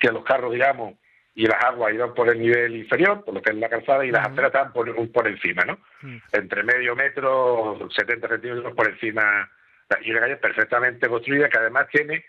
que 0.01 0.11
los 0.11 0.25
carros, 0.25 0.53
digamos, 0.53 0.95
y 1.35 1.47
las 1.47 1.63
aguas 1.63 1.93
iban 1.93 2.15
por 2.15 2.31
el 2.31 2.41
nivel 2.41 2.75
inferior, 2.75 3.23
por 3.23 3.35
lo 3.35 3.43
que 3.43 3.51
es 3.51 3.57
la 3.57 3.69
calzada, 3.69 4.05
y 4.07 4.11
las 4.11 4.27
aceras 4.27 4.47
estaban 4.47 4.73
por, 4.73 5.13
por 5.13 5.29
encima, 5.29 5.65
¿no? 5.67 5.79
Entre 6.33 6.63
medio 6.63 6.97
metro, 6.97 7.87
70 7.95 8.29
centímetros 8.29 8.75
por 8.75 8.89
encima, 8.89 9.51
y 10.01 10.11
una 10.11 10.21
calle 10.21 10.37
perfectamente 10.39 11.09
construida 11.09 11.51
que 11.51 11.59
además 11.59 11.89
tiene 11.93 12.25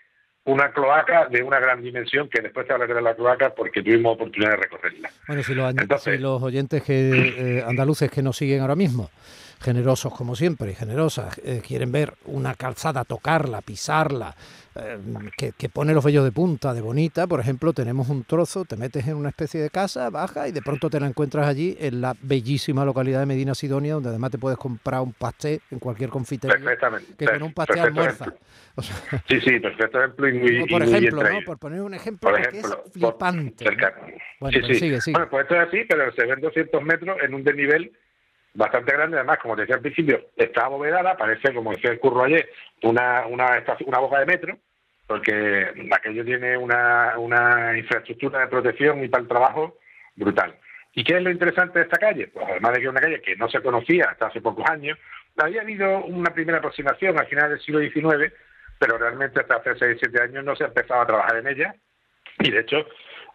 una 0.48 0.72
cloaca 0.72 1.26
de 1.26 1.42
una 1.42 1.60
gran 1.60 1.82
dimensión 1.82 2.28
que 2.28 2.40
después 2.40 2.66
te 2.66 2.72
hablaré 2.72 2.94
de 2.94 3.02
la 3.02 3.14
cloaca 3.14 3.54
porque 3.54 3.82
tuvimos 3.82 4.14
oportunidad 4.14 4.52
de 4.52 4.56
recorrerla. 4.56 5.10
Bueno, 5.26 5.42
si 5.42 5.54
los, 6.18 6.42
oyentes 6.42 6.82
que, 6.82 7.58
eh, 7.58 7.64
andaluces 7.66 8.10
que 8.10 8.22
nos 8.22 8.36
siguen 8.36 8.62
ahora 8.62 8.74
mismo 8.74 9.10
generosos 9.60 10.14
como 10.14 10.36
siempre 10.36 10.72
y 10.72 10.74
generosas, 10.74 11.38
eh, 11.44 11.60
quieren 11.66 11.92
ver 11.92 12.14
una 12.26 12.54
calzada, 12.54 13.04
tocarla, 13.04 13.60
pisarla, 13.60 14.34
eh, 14.76 14.98
que, 15.56 15.68
pone 15.68 15.92
los 15.92 16.04
vellos 16.04 16.24
de 16.24 16.30
punta, 16.30 16.72
de 16.72 16.80
bonita, 16.80 17.26
por 17.26 17.40
ejemplo, 17.40 17.72
tenemos 17.72 18.08
un 18.08 18.24
trozo, 18.24 18.64
te 18.64 18.76
metes 18.76 19.08
en 19.08 19.16
una 19.16 19.30
especie 19.30 19.60
de 19.60 19.70
casa, 19.70 20.08
baja 20.10 20.46
y 20.46 20.52
de 20.52 20.62
pronto 20.62 20.88
te 20.88 21.00
la 21.00 21.06
encuentras 21.06 21.46
allí 21.48 21.76
en 21.80 22.00
la 22.00 22.14
bellísima 22.22 22.84
localidad 22.84 23.20
de 23.20 23.26
Medina 23.26 23.54
Sidonia, 23.54 23.94
donde 23.94 24.10
además 24.10 24.30
te 24.30 24.38
puedes 24.38 24.58
comprar 24.58 25.00
un 25.00 25.12
pastel 25.12 25.60
en 25.70 25.80
cualquier 25.80 26.10
confitería. 26.10 26.56
Perfectamente. 26.56 27.14
Que 27.16 27.26
con 27.26 27.42
un 27.42 27.52
pastel 27.52 27.80
almuerza. 27.80 28.32
sí, 29.28 29.40
sí, 29.40 29.58
perfecto 29.58 29.98
ejemplo 29.98 30.28
y 30.28 30.66
Por 30.68 30.82
ejemplo, 30.82 31.22
¿no? 31.22 31.40
Por 31.44 31.58
poner 31.58 31.80
un 31.80 31.94
ejemplo, 31.94 32.30
que 32.50 32.58
es 32.58 32.76
flipante. 32.92 33.64
Bueno, 34.38 34.58
pues 34.60 34.78
sigue, 34.78 35.00
sigue. 35.00 35.14
Bueno, 35.14 35.30
pues 35.30 35.42
esto 35.42 35.56
es 35.56 35.68
así, 35.68 35.84
pero 35.88 36.12
se 36.12 36.24
ven 36.24 36.40
200 36.40 36.82
metros 36.82 37.16
en 37.22 37.34
un 37.34 37.42
desnivel 37.42 37.92
bastante 38.58 38.92
grande. 38.92 39.16
Además, 39.16 39.38
como 39.38 39.54
te 39.54 39.62
decía 39.62 39.76
al 39.76 39.82
principio, 39.82 40.26
está 40.36 40.66
abovedada, 40.66 41.16
parece, 41.16 41.54
como 41.54 41.72
decía 41.72 41.90
el 41.90 42.00
curro 42.00 42.24
ayer, 42.24 42.50
una, 42.82 43.24
una, 43.26 43.64
una 43.86 43.98
boca 43.98 44.18
de 44.18 44.26
metro, 44.26 44.58
porque 45.06 45.88
aquello 45.92 46.24
tiene 46.24 46.56
una, 46.56 47.14
una 47.18 47.78
infraestructura 47.78 48.40
de 48.40 48.48
protección 48.48 49.02
y 49.02 49.08
para 49.08 49.22
el 49.22 49.28
trabajo 49.28 49.78
brutal. 50.16 50.56
¿Y 50.92 51.04
qué 51.04 51.16
es 51.16 51.22
lo 51.22 51.30
interesante 51.30 51.78
de 51.78 51.84
esta 51.84 51.98
calle? 51.98 52.26
Pues 52.28 52.44
además 52.48 52.72
de 52.72 52.78
que 52.78 52.84
es 52.84 52.90
una 52.90 53.00
calle 53.00 53.22
que 53.22 53.36
no 53.36 53.48
se 53.48 53.62
conocía 53.62 54.06
hasta 54.10 54.26
hace 54.26 54.40
pocos 54.40 54.68
años, 54.68 54.98
había 55.36 55.62
habido 55.62 56.04
una 56.04 56.34
primera 56.34 56.58
aproximación 56.58 57.16
al 57.16 57.28
final 57.28 57.50
del 57.50 57.60
siglo 57.60 57.78
XIX, 57.78 58.32
pero 58.78 58.98
realmente 58.98 59.40
hasta 59.40 59.56
hace 59.56 59.76
6 59.78 59.98
7 60.00 60.22
años 60.22 60.44
no 60.44 60.56
se 60.56 60.64
ha 60.64 60.68
empezado 60.68 61.00
a 61.00 61.06
trabajar 61.06 61.36
en 61.36 61.46
ella 61.46 61.74
y 62.40 62.50
de 62.50 62.60
hecho 62.60 62.78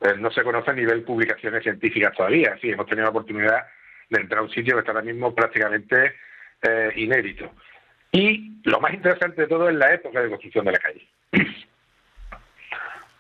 eh, 0.01 0.15
no 0.17 0.29
se 0.31 0.43
conoce 0.43 0.71
a 0.71 0.73
nivel 0.73 1.03
publicaciones 1.03 1.63
científicas 1.63 2.13
todavía. 2.13 2.57
Sí, 2.59 2.71
hemos 2.71 2.87
tenido 2.87 3.05
la 3.05 3.11
oportunidad 3.11 3.65
de 4.09 4.21
entrar 4.21 4.39
a 4.39 4.43
un 4.43 4.49
sitio 4.49 4.75
que 4.75 4.79
está 4.79 4.91
ahora 4.91 5.03
mismo 5.03 5.33
prácticamente 5.33 6.13
eh, 6.61 6.91
inédito. 6.95 7.51
Y 8.11 8.61
lo 8.63 8.79
más 8.79 8.93
interesante 8.93 9.41
de 9.41 9.47
todo 9.47 9.69
es 9.69 9.75
la 9.75 9.93
época 9.93 10.21
de 10.21 10.29
construcción 10.29 10.65
de 10.65 10.71
la 10.71 10.79
calle. 10.79 11.07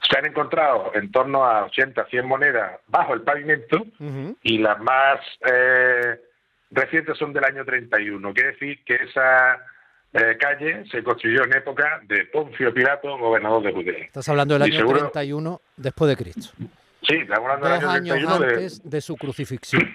Se 0.09 0.19
han 0.19 0.25
encontrado 0.25 0.91
en 0.93 1.11
torno 1.11 1.45
a 1.45 1.65
80, 1.65 2.05
100 2.05 2.25
monedas 2.25 2.79
bajo 2.87 3.13
el 3.13 3.21
pavimento 3.21 3.87
y 4.43 4.57
las 4.59 4.79
más, 4.79 5.19
eh, 5.49 6.19
recientes 6.73 7.17
son 7.17 7.33
del 7.33 7.43
año 7.43 7.63
31. 7.63 8.33
Quiere 8.33 8.51
decir 8.51 8.83
que 8.83 8.95
esa 8.95 9.55
eh, 10.13 10.37
calle 10.39 10.83
se 10.89 11.03
construyó 11.03 11.43
en 11.43 11.55
época 11.55 12.01
de 12.07 12.25
Poncio 12.25 12.73
Pilato, 12.73 13.17
gobernador 13.17 13.63
de 13.63 13.71
Judea. 13.71 14.05
Estás 14.05 14.27
hablando 14.29 14.55
del 14.55 14.63
año 14.63 14.87
31 14.87 15.61
después 15.77 16.09
de 16.09 16.17
Cristo. 16.23 16.53
Sí, 17.07 17.15
estamos 17.15 17.51
hablando 17.51 17.69
Dos 17.69 17.79
del 17.79 17.89
año 17.89 18.13
años 18.13 18.27
31 18.29 18.35
antes 18.35 18.89
de... 18.89 19.01
su 19.01 19.17
crucifixión. 19.17 19.93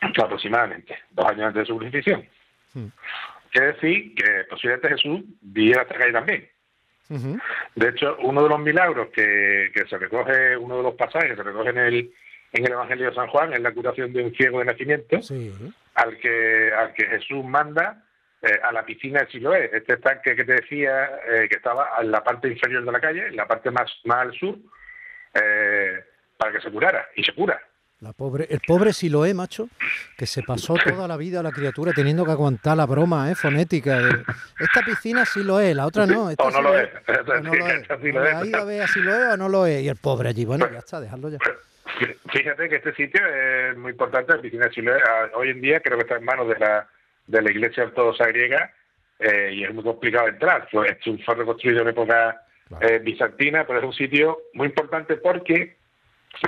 Aproximadamente, 0.00 0.98
dos 1.10 1.26
años 1.26 1.46
antes 1.46 1.60
de 1.62 1.66
su 1.66 1.76
crucifixión. 1.76 2.26
Quiere 3.50 3.72
decir 3.72 4.14
que 4.14 4.44
posiblemente 4.48 4.88
Jesús 4.90 5.20
viviera 5.40 5.82
esta 5.82 5.96
calle 5.96 6.12
también. 6.12 6.48
De 7.74 7.88
hecho, 7.88 8.16
uno 8.20 8.42
de 8.42 8.48
los 8.50 8.60
milagros 8.60 9.08
que, 9.08 9.70
que 9.74 9.86
se 9.86 9.96
recoge, 9.96 10.56
uno 10.56 10.76
de 10.76 10.82
los 10.82 10.94
pasajes 10.94 11.30
que 11.30 11.36
se 11.36 11.42
recoge 11.42 11.70
en 11.70 11.78
el, 11.78 12.12
en 12.52 12.66
el 12.66 12.72
Evangelio 12.72 13.08
de 13.08 13.14
San 13.14 13.28
Juan, 13.28 13.52
es 13.54 13.60
la 13.60 13.72
curación 13.72 14.12
de 14.12 14.24
un 14.24 14.34
ciego 14.34 14.58
de 14.58 14.66
nacimiento, 14.66 15.22
Sí. 15.22 15.52
al 15.94 16.18
que 16.18 16.70
al 16.72 16.92
que 16.92 17.06
Jesús 17.06 17.44
manda 17.44 18.04
eh, 18.42 18.60
a 18.62 18.70
la 18.72 18.84
piscina 18.84 19.20
de 19.20 19.26
Siloé, 19.30 19.70
este 19.72 19.94
estanque 19.94 20.36
que 20.36 20.44
te 20.44 20.52
decía 20.52 21.10
eh, 21.28 21.48
que 21.48 21.56
estaba 21.56 21.90
en 22.00 22.10
la 22.10 22.22
parte 22.22 22.48
inferior 22.48 22.84
de 22.84 22.92
la 22.92 23.00
calle, 23.00 23.26
en 23.28 23.36
la 23.36 23.46
parte 23.48 23.70
más, 23.70 23.90
más 24.04 24.18
al 24.18 24.32
sur, 24.34 24.56
eh, 25.34 26.04
para 26.36 26.52
que 26.52 26.60
se 26.60 26.70
curara, 26.70 27.08
y 27.16 27.24
se 27.24 27.32
cura. 27.32 27.60
La 28.00 28.12
pobre, 28.12 28.46
el 28.48 28.60
pobre 28.60 28.92
Siloé, 28.92 29.34
macho, 29.34 29.68
que 30.16 30.24
se 30.24 30.42
pasó 30.44 30.74
toda 30.74 31.08
la 31.08 31.16
vida 31.16 31.42
la 31.42 31.50
criatura 31.50 31.92
teniendo 31.92 32.24
que 32.24 32.30
aguantar 32.30 32.76
la 32.76 32.86
broma 32.86 33.28
¿eh? 33.30 33.34
fonética. 33.34 33.98
De, 33.98 34.22
esta 34.60 34.82
piscina 34.84 35.24
sí 35.24 35.42
lo 35.42 35.58
es, 35.58 35.74
la 35.74 35.84
otra 35.86 36.06
no. 36.06 36.30
Esta 36.30 36.44
O 36.44 36.50
no 36.52 36.58
sí 36.58 36.62
lo 36.62 36.78
es. 36.78 36.88
o 37.08 37.40
no 37.42 37.54
lo 37.54 37.66
es. 37.66 37.74
Esta 37.82 37.98
sí 38.00 38.12
lo 38.12 38.20
O 38.20 38.24
es. 38.24 38.34
¿Ha 38.34 38.46
ido 38.46 38.60
a 38.60 38.64
ver 38.64 38.88
si 38.88 39.00
lo 39.00 39.14
es 39.14 39.34
o 39.34 39.36
no 39.36 39.48
lo 39.48 39.66
es? 39.66 39.82
Y 39.82 39.88
el 39.88 39.96
pobre 39.96 40.28
allí, 40.28 40.44
bueno, 40.44 40.70
ya 40.70 40.78
está, 40.78 41.00
dejarlo 41.00 41.28
ya. 41.28 41.38
Fíjate 42.30 42.68
que 42.68 42.76
este 42.76 42.94
sitio 42.94 43.20
es 43.26 43.76
muy 43.76 43.90
importante, 43.92 44.32
la 44.32 44.40
piscina 44.42 44.66
de 44.66 44.72
Siloé. 44.74 45.00
Ah, 45.04 45.30
Hoy 45.34 45.50
en 45.50 45.60
día 45.60 45.80
creo 45.80 45.96
que 45.98 46.02
está 46.04 46.16
en 46.18 46.24
manos 46.24 46.46
de 46.48 46.56
la, 46.58 46.86
de 47.26 47.42
la 47.42 47.50
Iglesia 47.50 47.82
Ortodoxa 47.82 48.26
griega 48.28 48.72
eh, 49.18 49.50
y 49.54 49.64
es 49.64 49.74
muy 49.74 49.82
complicado 49.82 50.28
entrar. 50.28 50.68
Fue, 50.70 50.96
fue 51.24 51.34
reconstruido 51.34 51.82
en 51.82 51.88
época 51.88 52.42
Claro. 52.68 52.86
eh, 52.86 52.98
bizantina, 52.98 53.66
pero 53.66 53.78
es 53.78 53.84
un 53.86 53.94
sitio 53.94 54.38
muy 54.52 54.66
importante 54.66 55.16
porque 55.16 55.78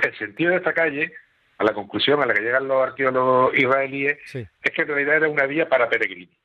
el 0.03 0.17
sentido 0.19 0.51
de 0.51 0.57
esta 0.57 0.71
calle, 0.71 1.11
a 1.61 1.63
la 1.63 1.73
conclusión 1.73 2.21
a 2.21 2.25
la 2.25 2.33
que 2.33 2.41
llegan 2.41 2.67
los 2.67 2.81
arqueólogos 2.81 3.55
israelíes, 3.57 4.17
Sí, 4.25 4.45
es 4.63 4.71
que 4.71 4.81
en 4.81 4.87
realidad 4.87 5.15
era 5.17 5.29
una 5.29 5.45
vía 5.45 5.69
para 5.69 5.87
peregrinos. 5.89 6.35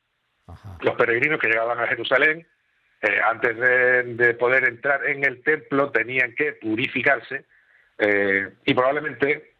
ajá. 0.46 0.76
Los 0.82 0.94
peregrinos 0.94 1.40
que 1.40 1.48
llegaban 1.48 1.78
a 1.80 1.86
Jerusalén, 1.88 2.46
eh, 3.02 3.20
antes 3.24 3.56
de, 3.56 4.02
de 4.14 4.34
poder 4.34 4.64
entrar 4.64 5.06
en 5.06 5.24
el 5.24 5.42
templo, 5.42 5.90
tenían 5.90 6.34
que 6.34 6.52
purificarse 6.54 7.44
eh, 7.98 8.48
y 8.64 8.74
probablemente 8.74 9.52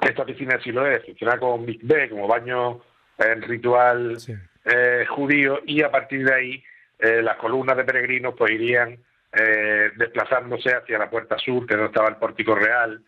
esta 0.00 0.24
piscina 0.24 0.56
de 0.56 0.62
Siloé 0.62 1.00
funcionaba 1.00 1.38
como 1.38 1.58
mikveh, 1.58 2.08
como 2.10 2.26
baño 2.28 2.80
eh, 3.18 3.34
ritual 3.36 4.18
Sí. 4.18 4.34
eh, 4.64 5.04
judío 5.08 5.60
y 5.66 5.82
a 5.82 5.90
partir 5.90 6.24
de 6.24 6.34
ahí 6.34 6.64
eh, 6.98 7.22
las 7.22 7.36
columnas 7.36 7.76
de 7.76 7.84
peregrinos 7.84 8.34
pues 8.36 8.50
irían 8.52 8.98
eh, 9.32 9.90
desplazándose 9.96 10.74
hacia 10.74 10.98
la 10.98 11.08
puerta 11.08 11.38
sur, 11.38 11.66
que 11.66 11.74
es 11.74 11.78
donde 11.78 11.90
estaba 11.92 12.08
el 12.08 12.16
pórtico 12.16 12.54
real, 12.54 13.02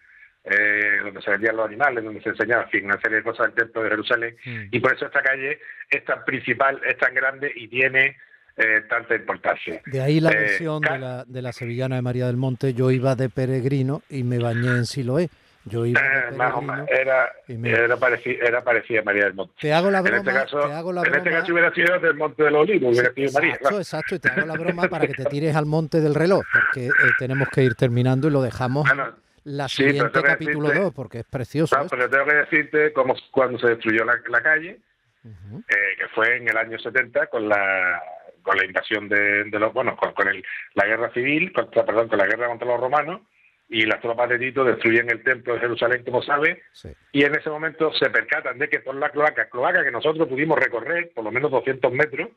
eh, 0.44 0.98
donde 1.04 1.22
se 1.22 1.30
vendían 1.30 1.56
los 1.56 1.66
animales, 1.66 2.02
donde 2.04 2.20
se 2.22 2.30
enseñaba 2.30 2.64
en 2.64 2.70
fin, 2.70 2.84
una 2.84 3.00
serie 3.00 3.18
de 3.18 3.22
cosas 3.22 3.46
del 3.46 3.54
templo 3.64 3.82
de 3.82 3.90
Jerusalén. 3.90 4.36
Mm. 4.44 4.62
Y 4.72 4.80
por 4.80 4.92
eso 4.94 5.06
esta 5.06 5.22
calle 5.22 5.58
es 5.88 6.04
tan 6.04 6.24
principal, 6.24 6.80
es 6.86 6.96
tan 6.98 7.14
grande 7.14 7.52
y 7.54 7.68
tiene 7.68 8.16
eh, 8.56 8.82
tanta 8.88 9.14
importancia. 9.14 9.80
De 9.86 10.00
ahí 10.00 10.20
la 10.20 10.30
Eh, 10.30 10.36
versión 10.36 10.80
de 10.82 10.98
la, 10.98 11.24
de 11.24 11.42
la 11.42 11.52
sevillana 11.52 11.96
de 11.96 12.02
María 12.02 12.26
del 12.26 12.36
Monte. 12.36 12.74
Yo 12.74 12.90
iba 12.90 13.14
de 13.14 13.28
peregrino 13.30 14.02
y 14.10 14.24
me 14.24 14.38
bañé 14.38 14.68
en 14.68 14.84
Siloé. 14.86 15.30
Yo 15.64 15.86
iba 15.86 16.00
Eh, 16.00 16.30
de 16.32 16.36
más 16.36 16.52
o 16.54 16.60
menos, 16.60 16.88
era, 16.90 17.30
me- 17.46 17.70
era, 17.70 17.96
pareci- 17.96 18.36
era 18.42 18.62
parecida 18.64 18.98
a 19.00 19.04
María 19.04 19.24
del 19.26 19.34
Monte. 19.34 19.54
Te 19.60 19.72
hago 19.72 19.92
la 19.92 19.98
En 19.98 20.04
broma, 20.04 20.18
este 20.18 20.32
caso, 20.32 20.60
te 20.66 20.72
hago 20.72 20.92
la 20.92 21.02
en 21.02 21.14
este 21.14 21.30
caso 21.30 21.52
hubiera 21.52 21.72
sido 21.72 21.98
del 22.00 22.14
Monte 22.14 22.42
de 22.42 22.50
los 22.50 22.60
Olivos, 22.62 22.92
hubiera 22.92 23.14
sido 23.14 23.32
María. 23.32 23.54
Exacto, 23.54 23.78
exacto, 23.78 24.14
y 24.16 24.18
te 24.18 24.28
hago 24.28 24.44
la 24.46 24.54
broma 24.54 24.88
para 24.88 25.06
que 25.06 25.14
te 25.14 25.24
tires 25.26 25.54
al 25.54 25.66
monte 25.66 26.00
del 26.00 26.16
reloj, 26.16 26.42
porque 26.52 26.86
eh, 26.88 26.90
tenemos 27.16 27.48
que 27.48 27.62
ir 27.62 27.76
terminando 27.76 28.26
y 28.26 28.32
lo 28.32 28.42
dejamos 28.42 28.88
Bueno, 28.88 29.14
la 29.44 29.68
sí, 29.68 29.84
siguiente 29.84 30.12
que 30.20 30.22
capítulo 30.26 30.68
decirte- 30.68 30.82
2, 30.84 30.94
porque 30.94 31.18
es 31.20 31.24
precioso. 31.24 31.76
No, 31.78 31.86
pero 31.88 32.08
tengo 32.10 32.24
que 32.26 32.34
decirte 32.34 32.92
cómo 32.92 33.14
cuando 33.30 33.58
se 33.58 33.68
destruyó 33.68 34.04
la, 34.04 34.20
la 34.28 34.42
calle, 34.42 34.78
eh, 35.24 35.96
que 35.98 36.08
fue 36.14 36.36
en 36.36 36.48
el 36.48 36.56
año 36.56 36.78
70 36.78 37.26
con 37.28 37.48
la 37.48 38.02
con 38.42 38.56
la 38.56 38.64
invasión 38.64 39.08
de, 39.08 39.44
de 39.44 39.58
los 39.60 39.72
bueno 39.72 39.96
con, 39.96 40.12
con 40.14 40.26
el, 40.26 40.44
la 40.74 40.84
guerra 40.84 41.12
civil 41.12 41.52
contra 41.52 41.84
perdón 41.86 42.08
con 42.08 42.18
la 42.18 42.26
guerra 42.26 42.48
contra 42.48 42.66
los 42.66 42.80
romanos 42.80 43.20
y 43.68 43.86
las 43.86 44.00
tropas 44.00 44.28
de 44.28 44.38
Tito 44.40 44.64
destruyen 44.64 45.08
el 45.10 45.22
templo 45.22 45.54
de 45.54 45.60
Jerusalén 45.60 46.02
como 46.04 46.22
sabe 46.22 46.60
Sí. 46.72 46.88
y 47.12 47.22
en 47.22 47.36
ese 47.36 47.50
momento 47.50 47.92
se 47.94 48.10
percatan 48.10 48.58
de 48.58 48.68
que 48.68 48.80
por 48.80 48.96
la 48.96 49.10
cloaca 49.10 49.48
cloaca 49.48 49.84
que 49.84 49.92
nosotros 49.92 50.26
pudimos 50.26 50.58
recorrer 50.58 51.12
por 51.14 51.22
lo 51.22 51.30
menos 51.30 51.52
200 51.52 51.92
metros 51.92 52.30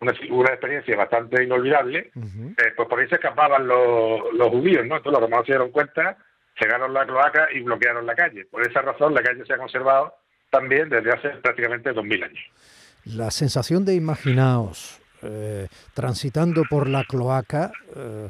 una, 0.00 0.12
una 0.30 0.48
experiencia 0.50 0.96
bastante 0.96 1.44
inolvidable 1.44 2.10
eh, 2.16 2.72
pues 2.76 2.88
por 2.88 2.98
ahí 2.98 3.06
se 3.08 3.14
escapaban 3.14 3.68
los, 3.68 4.32
los 4.34 4.48
judíos, 4.48 4.84
¿no? 4.84 4.96
Entonces 4.96 5.12
los 5.12 5.20
romanos 5.20 5.46
se 5.46 5.52
dieron 5.52 5.70
cuenta, 5.70 6.16
cegaron 6.58 6.92
la 6.92 7.06
cloaca 7.06 7.48
y 7.52 7.60
bloquearon 7.60 8.06
la 8.06 8.14
calle. 8.14 8.46
Por 8.46 8.66
esa 8.66 8.82
razón 8.82 9.14
la 9.14 9.22
calle 9.22 9.44
se 9.46 9.52
ha 9.52 9.58
conservado 9.58 10.14
también 10.50 10.88
desde 10.88 11.12
hace 11.12 11.28
prácticamente 11.40 11.92
2.000 11.92 12.24
años. 12.24 12.44
La 13.04 13.30
sensación 13.30 13.84
de 13.84 13.94
imaginaos 13.94 15.00
eh, 15.22 15.68
transitando 15.94 16.64
por 16.68 16.88
la 16.88 17.04
cloaca 17.04 17.72
eh, 17.96 18.28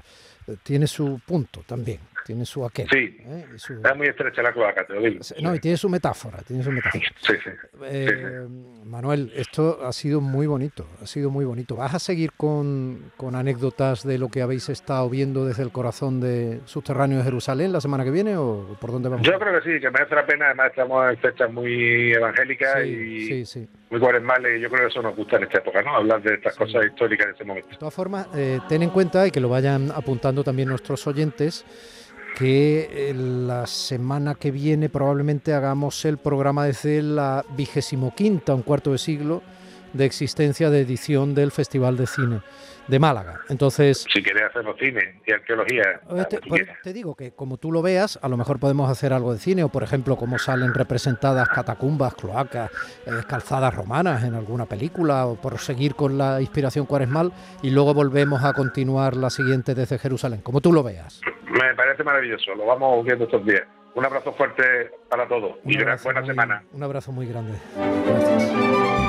tiene 0.63 0.87
su 0.87 1.21
punto 1.27 1.63
también, 1.67 2.01
tiene 2.25 2.45
su 2.47 2.65
aquel. 2.65 2.89
Sí. 2.91 3.17
¿eh? 3.21 3.47
Y 3.55 3.59
su- 3.59 3.75
Es 3.75 3.97
muy 3.97 4.07
estrecha 4.07 4.43
la 4.43 4.53
cloaca, 4.53 4.85
te 4.87 4.95
lo 4.95 5.01
digo. 5.03 5.21
no, 5.43 5.55
y 5.55 5.59
tiene 5.61 5.77
su 5.77 5.89
metáfora, 5.89 6.39
tiene 6.47 6.63
su 6.63 6.71
metáfora. 6.71 7.05
Sí, 7.23 7.35
sí. 7.43 7.51
Eh, 7.85 8.47
Manuel, 8.85 9.33
esto 9.37 9.81
ha 9.85 9.93
sido 9.93 10.21
muy 10.21 10.47
bonito, 10.47 10.87
ha 11.03 11.07
sido 11.07 11.31
muy 11.31 11.45
bonito. 11.45 11.77
¿Vas 11.77 11.95
a 11.95 11.99
seguir 11.99 12.33
con, 12.33 13.13
con 13.17 13.35
anécdotas 13.35 14.05
de 14.07 14.19
lo 14.19 14.29
que 14.29 14.43
habéis 14.43 14.69
estado 14.69 15.09
viendo 15.09 15.47
desde 15.47 15.63
el 15.63 15.71
corazón 15.73 16.21
de 16.21 16.61
subterráneo 16.65 17.19
de 17.19 17.25
Jerusalén 17.25 17.73
la 17.73 17.81
semana 17.81 18.05
que 18.05 18.11
viene 18.11 18.37
o 18.37 18.77
por 18.81 18.93
dónde 18.93 19.09
vamos? 19.09 19.27
Yo 19.27 19.39
creo 19.39 19.61
que 19.61 19.73
sí, 19.75 19.81
que 19.81 19.91
merece 19.91 20.15
la 20.15 20.27
pena. 20.27 20.47
Además, 20.47 20.71
estamos 20.71 21.11
en 21.11 21.19
fechas 21.19 21.53
muy 21.53 22.13
evangélicas 22.13 22.85
y 22.85 23.45
muy 23.91 24.01
cuaresmales. 24.01 24.59
Y 24.59 24.63
yo 24.63 24.69
creo 24.69 24.83
que 24.83 24.87
eso 24.89 25.03
nos 25.03 25.17
gusta 25.17 25.37
en 25.37 25.45
esta 25.45 25.59
época, 25.59 25.83
¿no? 25.83 25.97
Hablar 25.97 26.23
de 26.23 26.35
estas 26.35 26.57
cosas 26.57 26.85
históricas 26.87 27.29
de 27.29 27.33
ese 27.35 27.45
momento. 27.45 27.69
De 27.71 27.77
todas 27.77 27.95
formas, 27.95 28.27
eh, 28.35 28.59
ten 28.69 28.83
en 28.83 28.91
cuenta 28.91 29.27
y 29.27 29.31
que 29.31 29.41
lo 29.41 29.49
vayan 29.49 29.91
apuntando 29.95 30.43
también 30.45 30.69
nuestros 30.69 31.07
oyentes 31.07 31.65
que 32.37 32.89
eh, 33.11 33.15
la 33.15 33.67
semana 33.67 34.35
que 34.35 34.51
viene 34.51 34.89
probablemente 34.89 35.53
hagamos 35.53 36.05
el 36.05 36.19
programa 36.19 36.65
desde 36.65 37.03
la 37.03 37.45
vigésimo 37.57 38.15
quinta, 38.15 38.55
un 38.55 38.63
cuarto 38.63 38.93
de 38.93 38.99
siglo 38.99 39.43
de 39.93 40.05
existencia 40.05 40.71
de 40.71 40.81
edición 40.81 41.35
del 41.35 41.51
Festival 41.51 41.97
de 41.97 42.07
Cine 42.07 42.41
de 42.89 42.99
Málaga. 42.99 43.39
Entonces, 43.49 44.05
Si 44.13 44.21
quieres 44.23 44.43
hacemos 44.51 44.77
cine 44.79 45.21
y 45.25 45.31
arqueología, 45.33 46.01
te, 46.83 46.93
digo 46.93 47.15
que 47.15 47.31
como 47.33 47.57
tú 47.57 47.71
lo 47.71 47.81
veas, 47.81 48.19
a 48.23 48.29
lo 48.29 48.37
mejor 48.37 48.59
podemos 48.59 48.91
hacer 48.91 49.13
algo 49.13 49.33
de 49.33 49.39
cine, 49.39 49.63
o 49.63 49.69
por 49.69 49.85
ejemplo, 49.85 50.17
cómo 50.17 50.37
salen 50.39 50.75
representadas 50.75 51.49
catacumbas, 51.49 52.15
cloacas, 52.17 52.71
eh, 53.07 53.11
calzadas 53.29 53.73
romanas 53.75 54.25
en 54.25 54.35
alguna 54.35 54.67
película, 54.67 55.27
o 55.27 55.37
por 55.37 55.59
seguir 55.59 55.95
con 55.95 56.19
la 56.19 56.41
inspiración 56.41 56.85
cuaresmal, 56.87 57.33
y 57.63 57.71
luego 57.71 57.95
volvemos 57.95 58.43
a 58.43 58.53
continuar 58.53 59.17
la 59.17 59.31
siguiente 59.31 59.77
desde 59.77 59.99
Jerusalén, 59.99 60.41
como 60.43 60.61
tú 60.61 60.73
lo 60.73 60.83
veas. 60.83 61.21
Me 61.53 61.75
parece 61.77 62.03
maravilloso. 62.03 62.53
Lo 62.57 62.67
vamos 62.67 63.05
viendo 63.05 63.25
estos 63.27 63.47
días. 63.47 63.63
Un 63.95 64.05
abrazo 64.07 64.33
fuerte 64.33 64.91
para 65.09 65.29
todos 65.29 65.53
y 65.65 65.69
Un 65.69 65.73
gran- 65.75 65.83
abrazo 65.83 66.05
buena 66.05 66.21
muy- 66.21 66.29
semana. 66.31 66.65
Un 66.73 66.83
abrazo 66.83 67.13
muy 67.13 67.27
grande. 67.29 67.53
Gracias. 68.07 68.72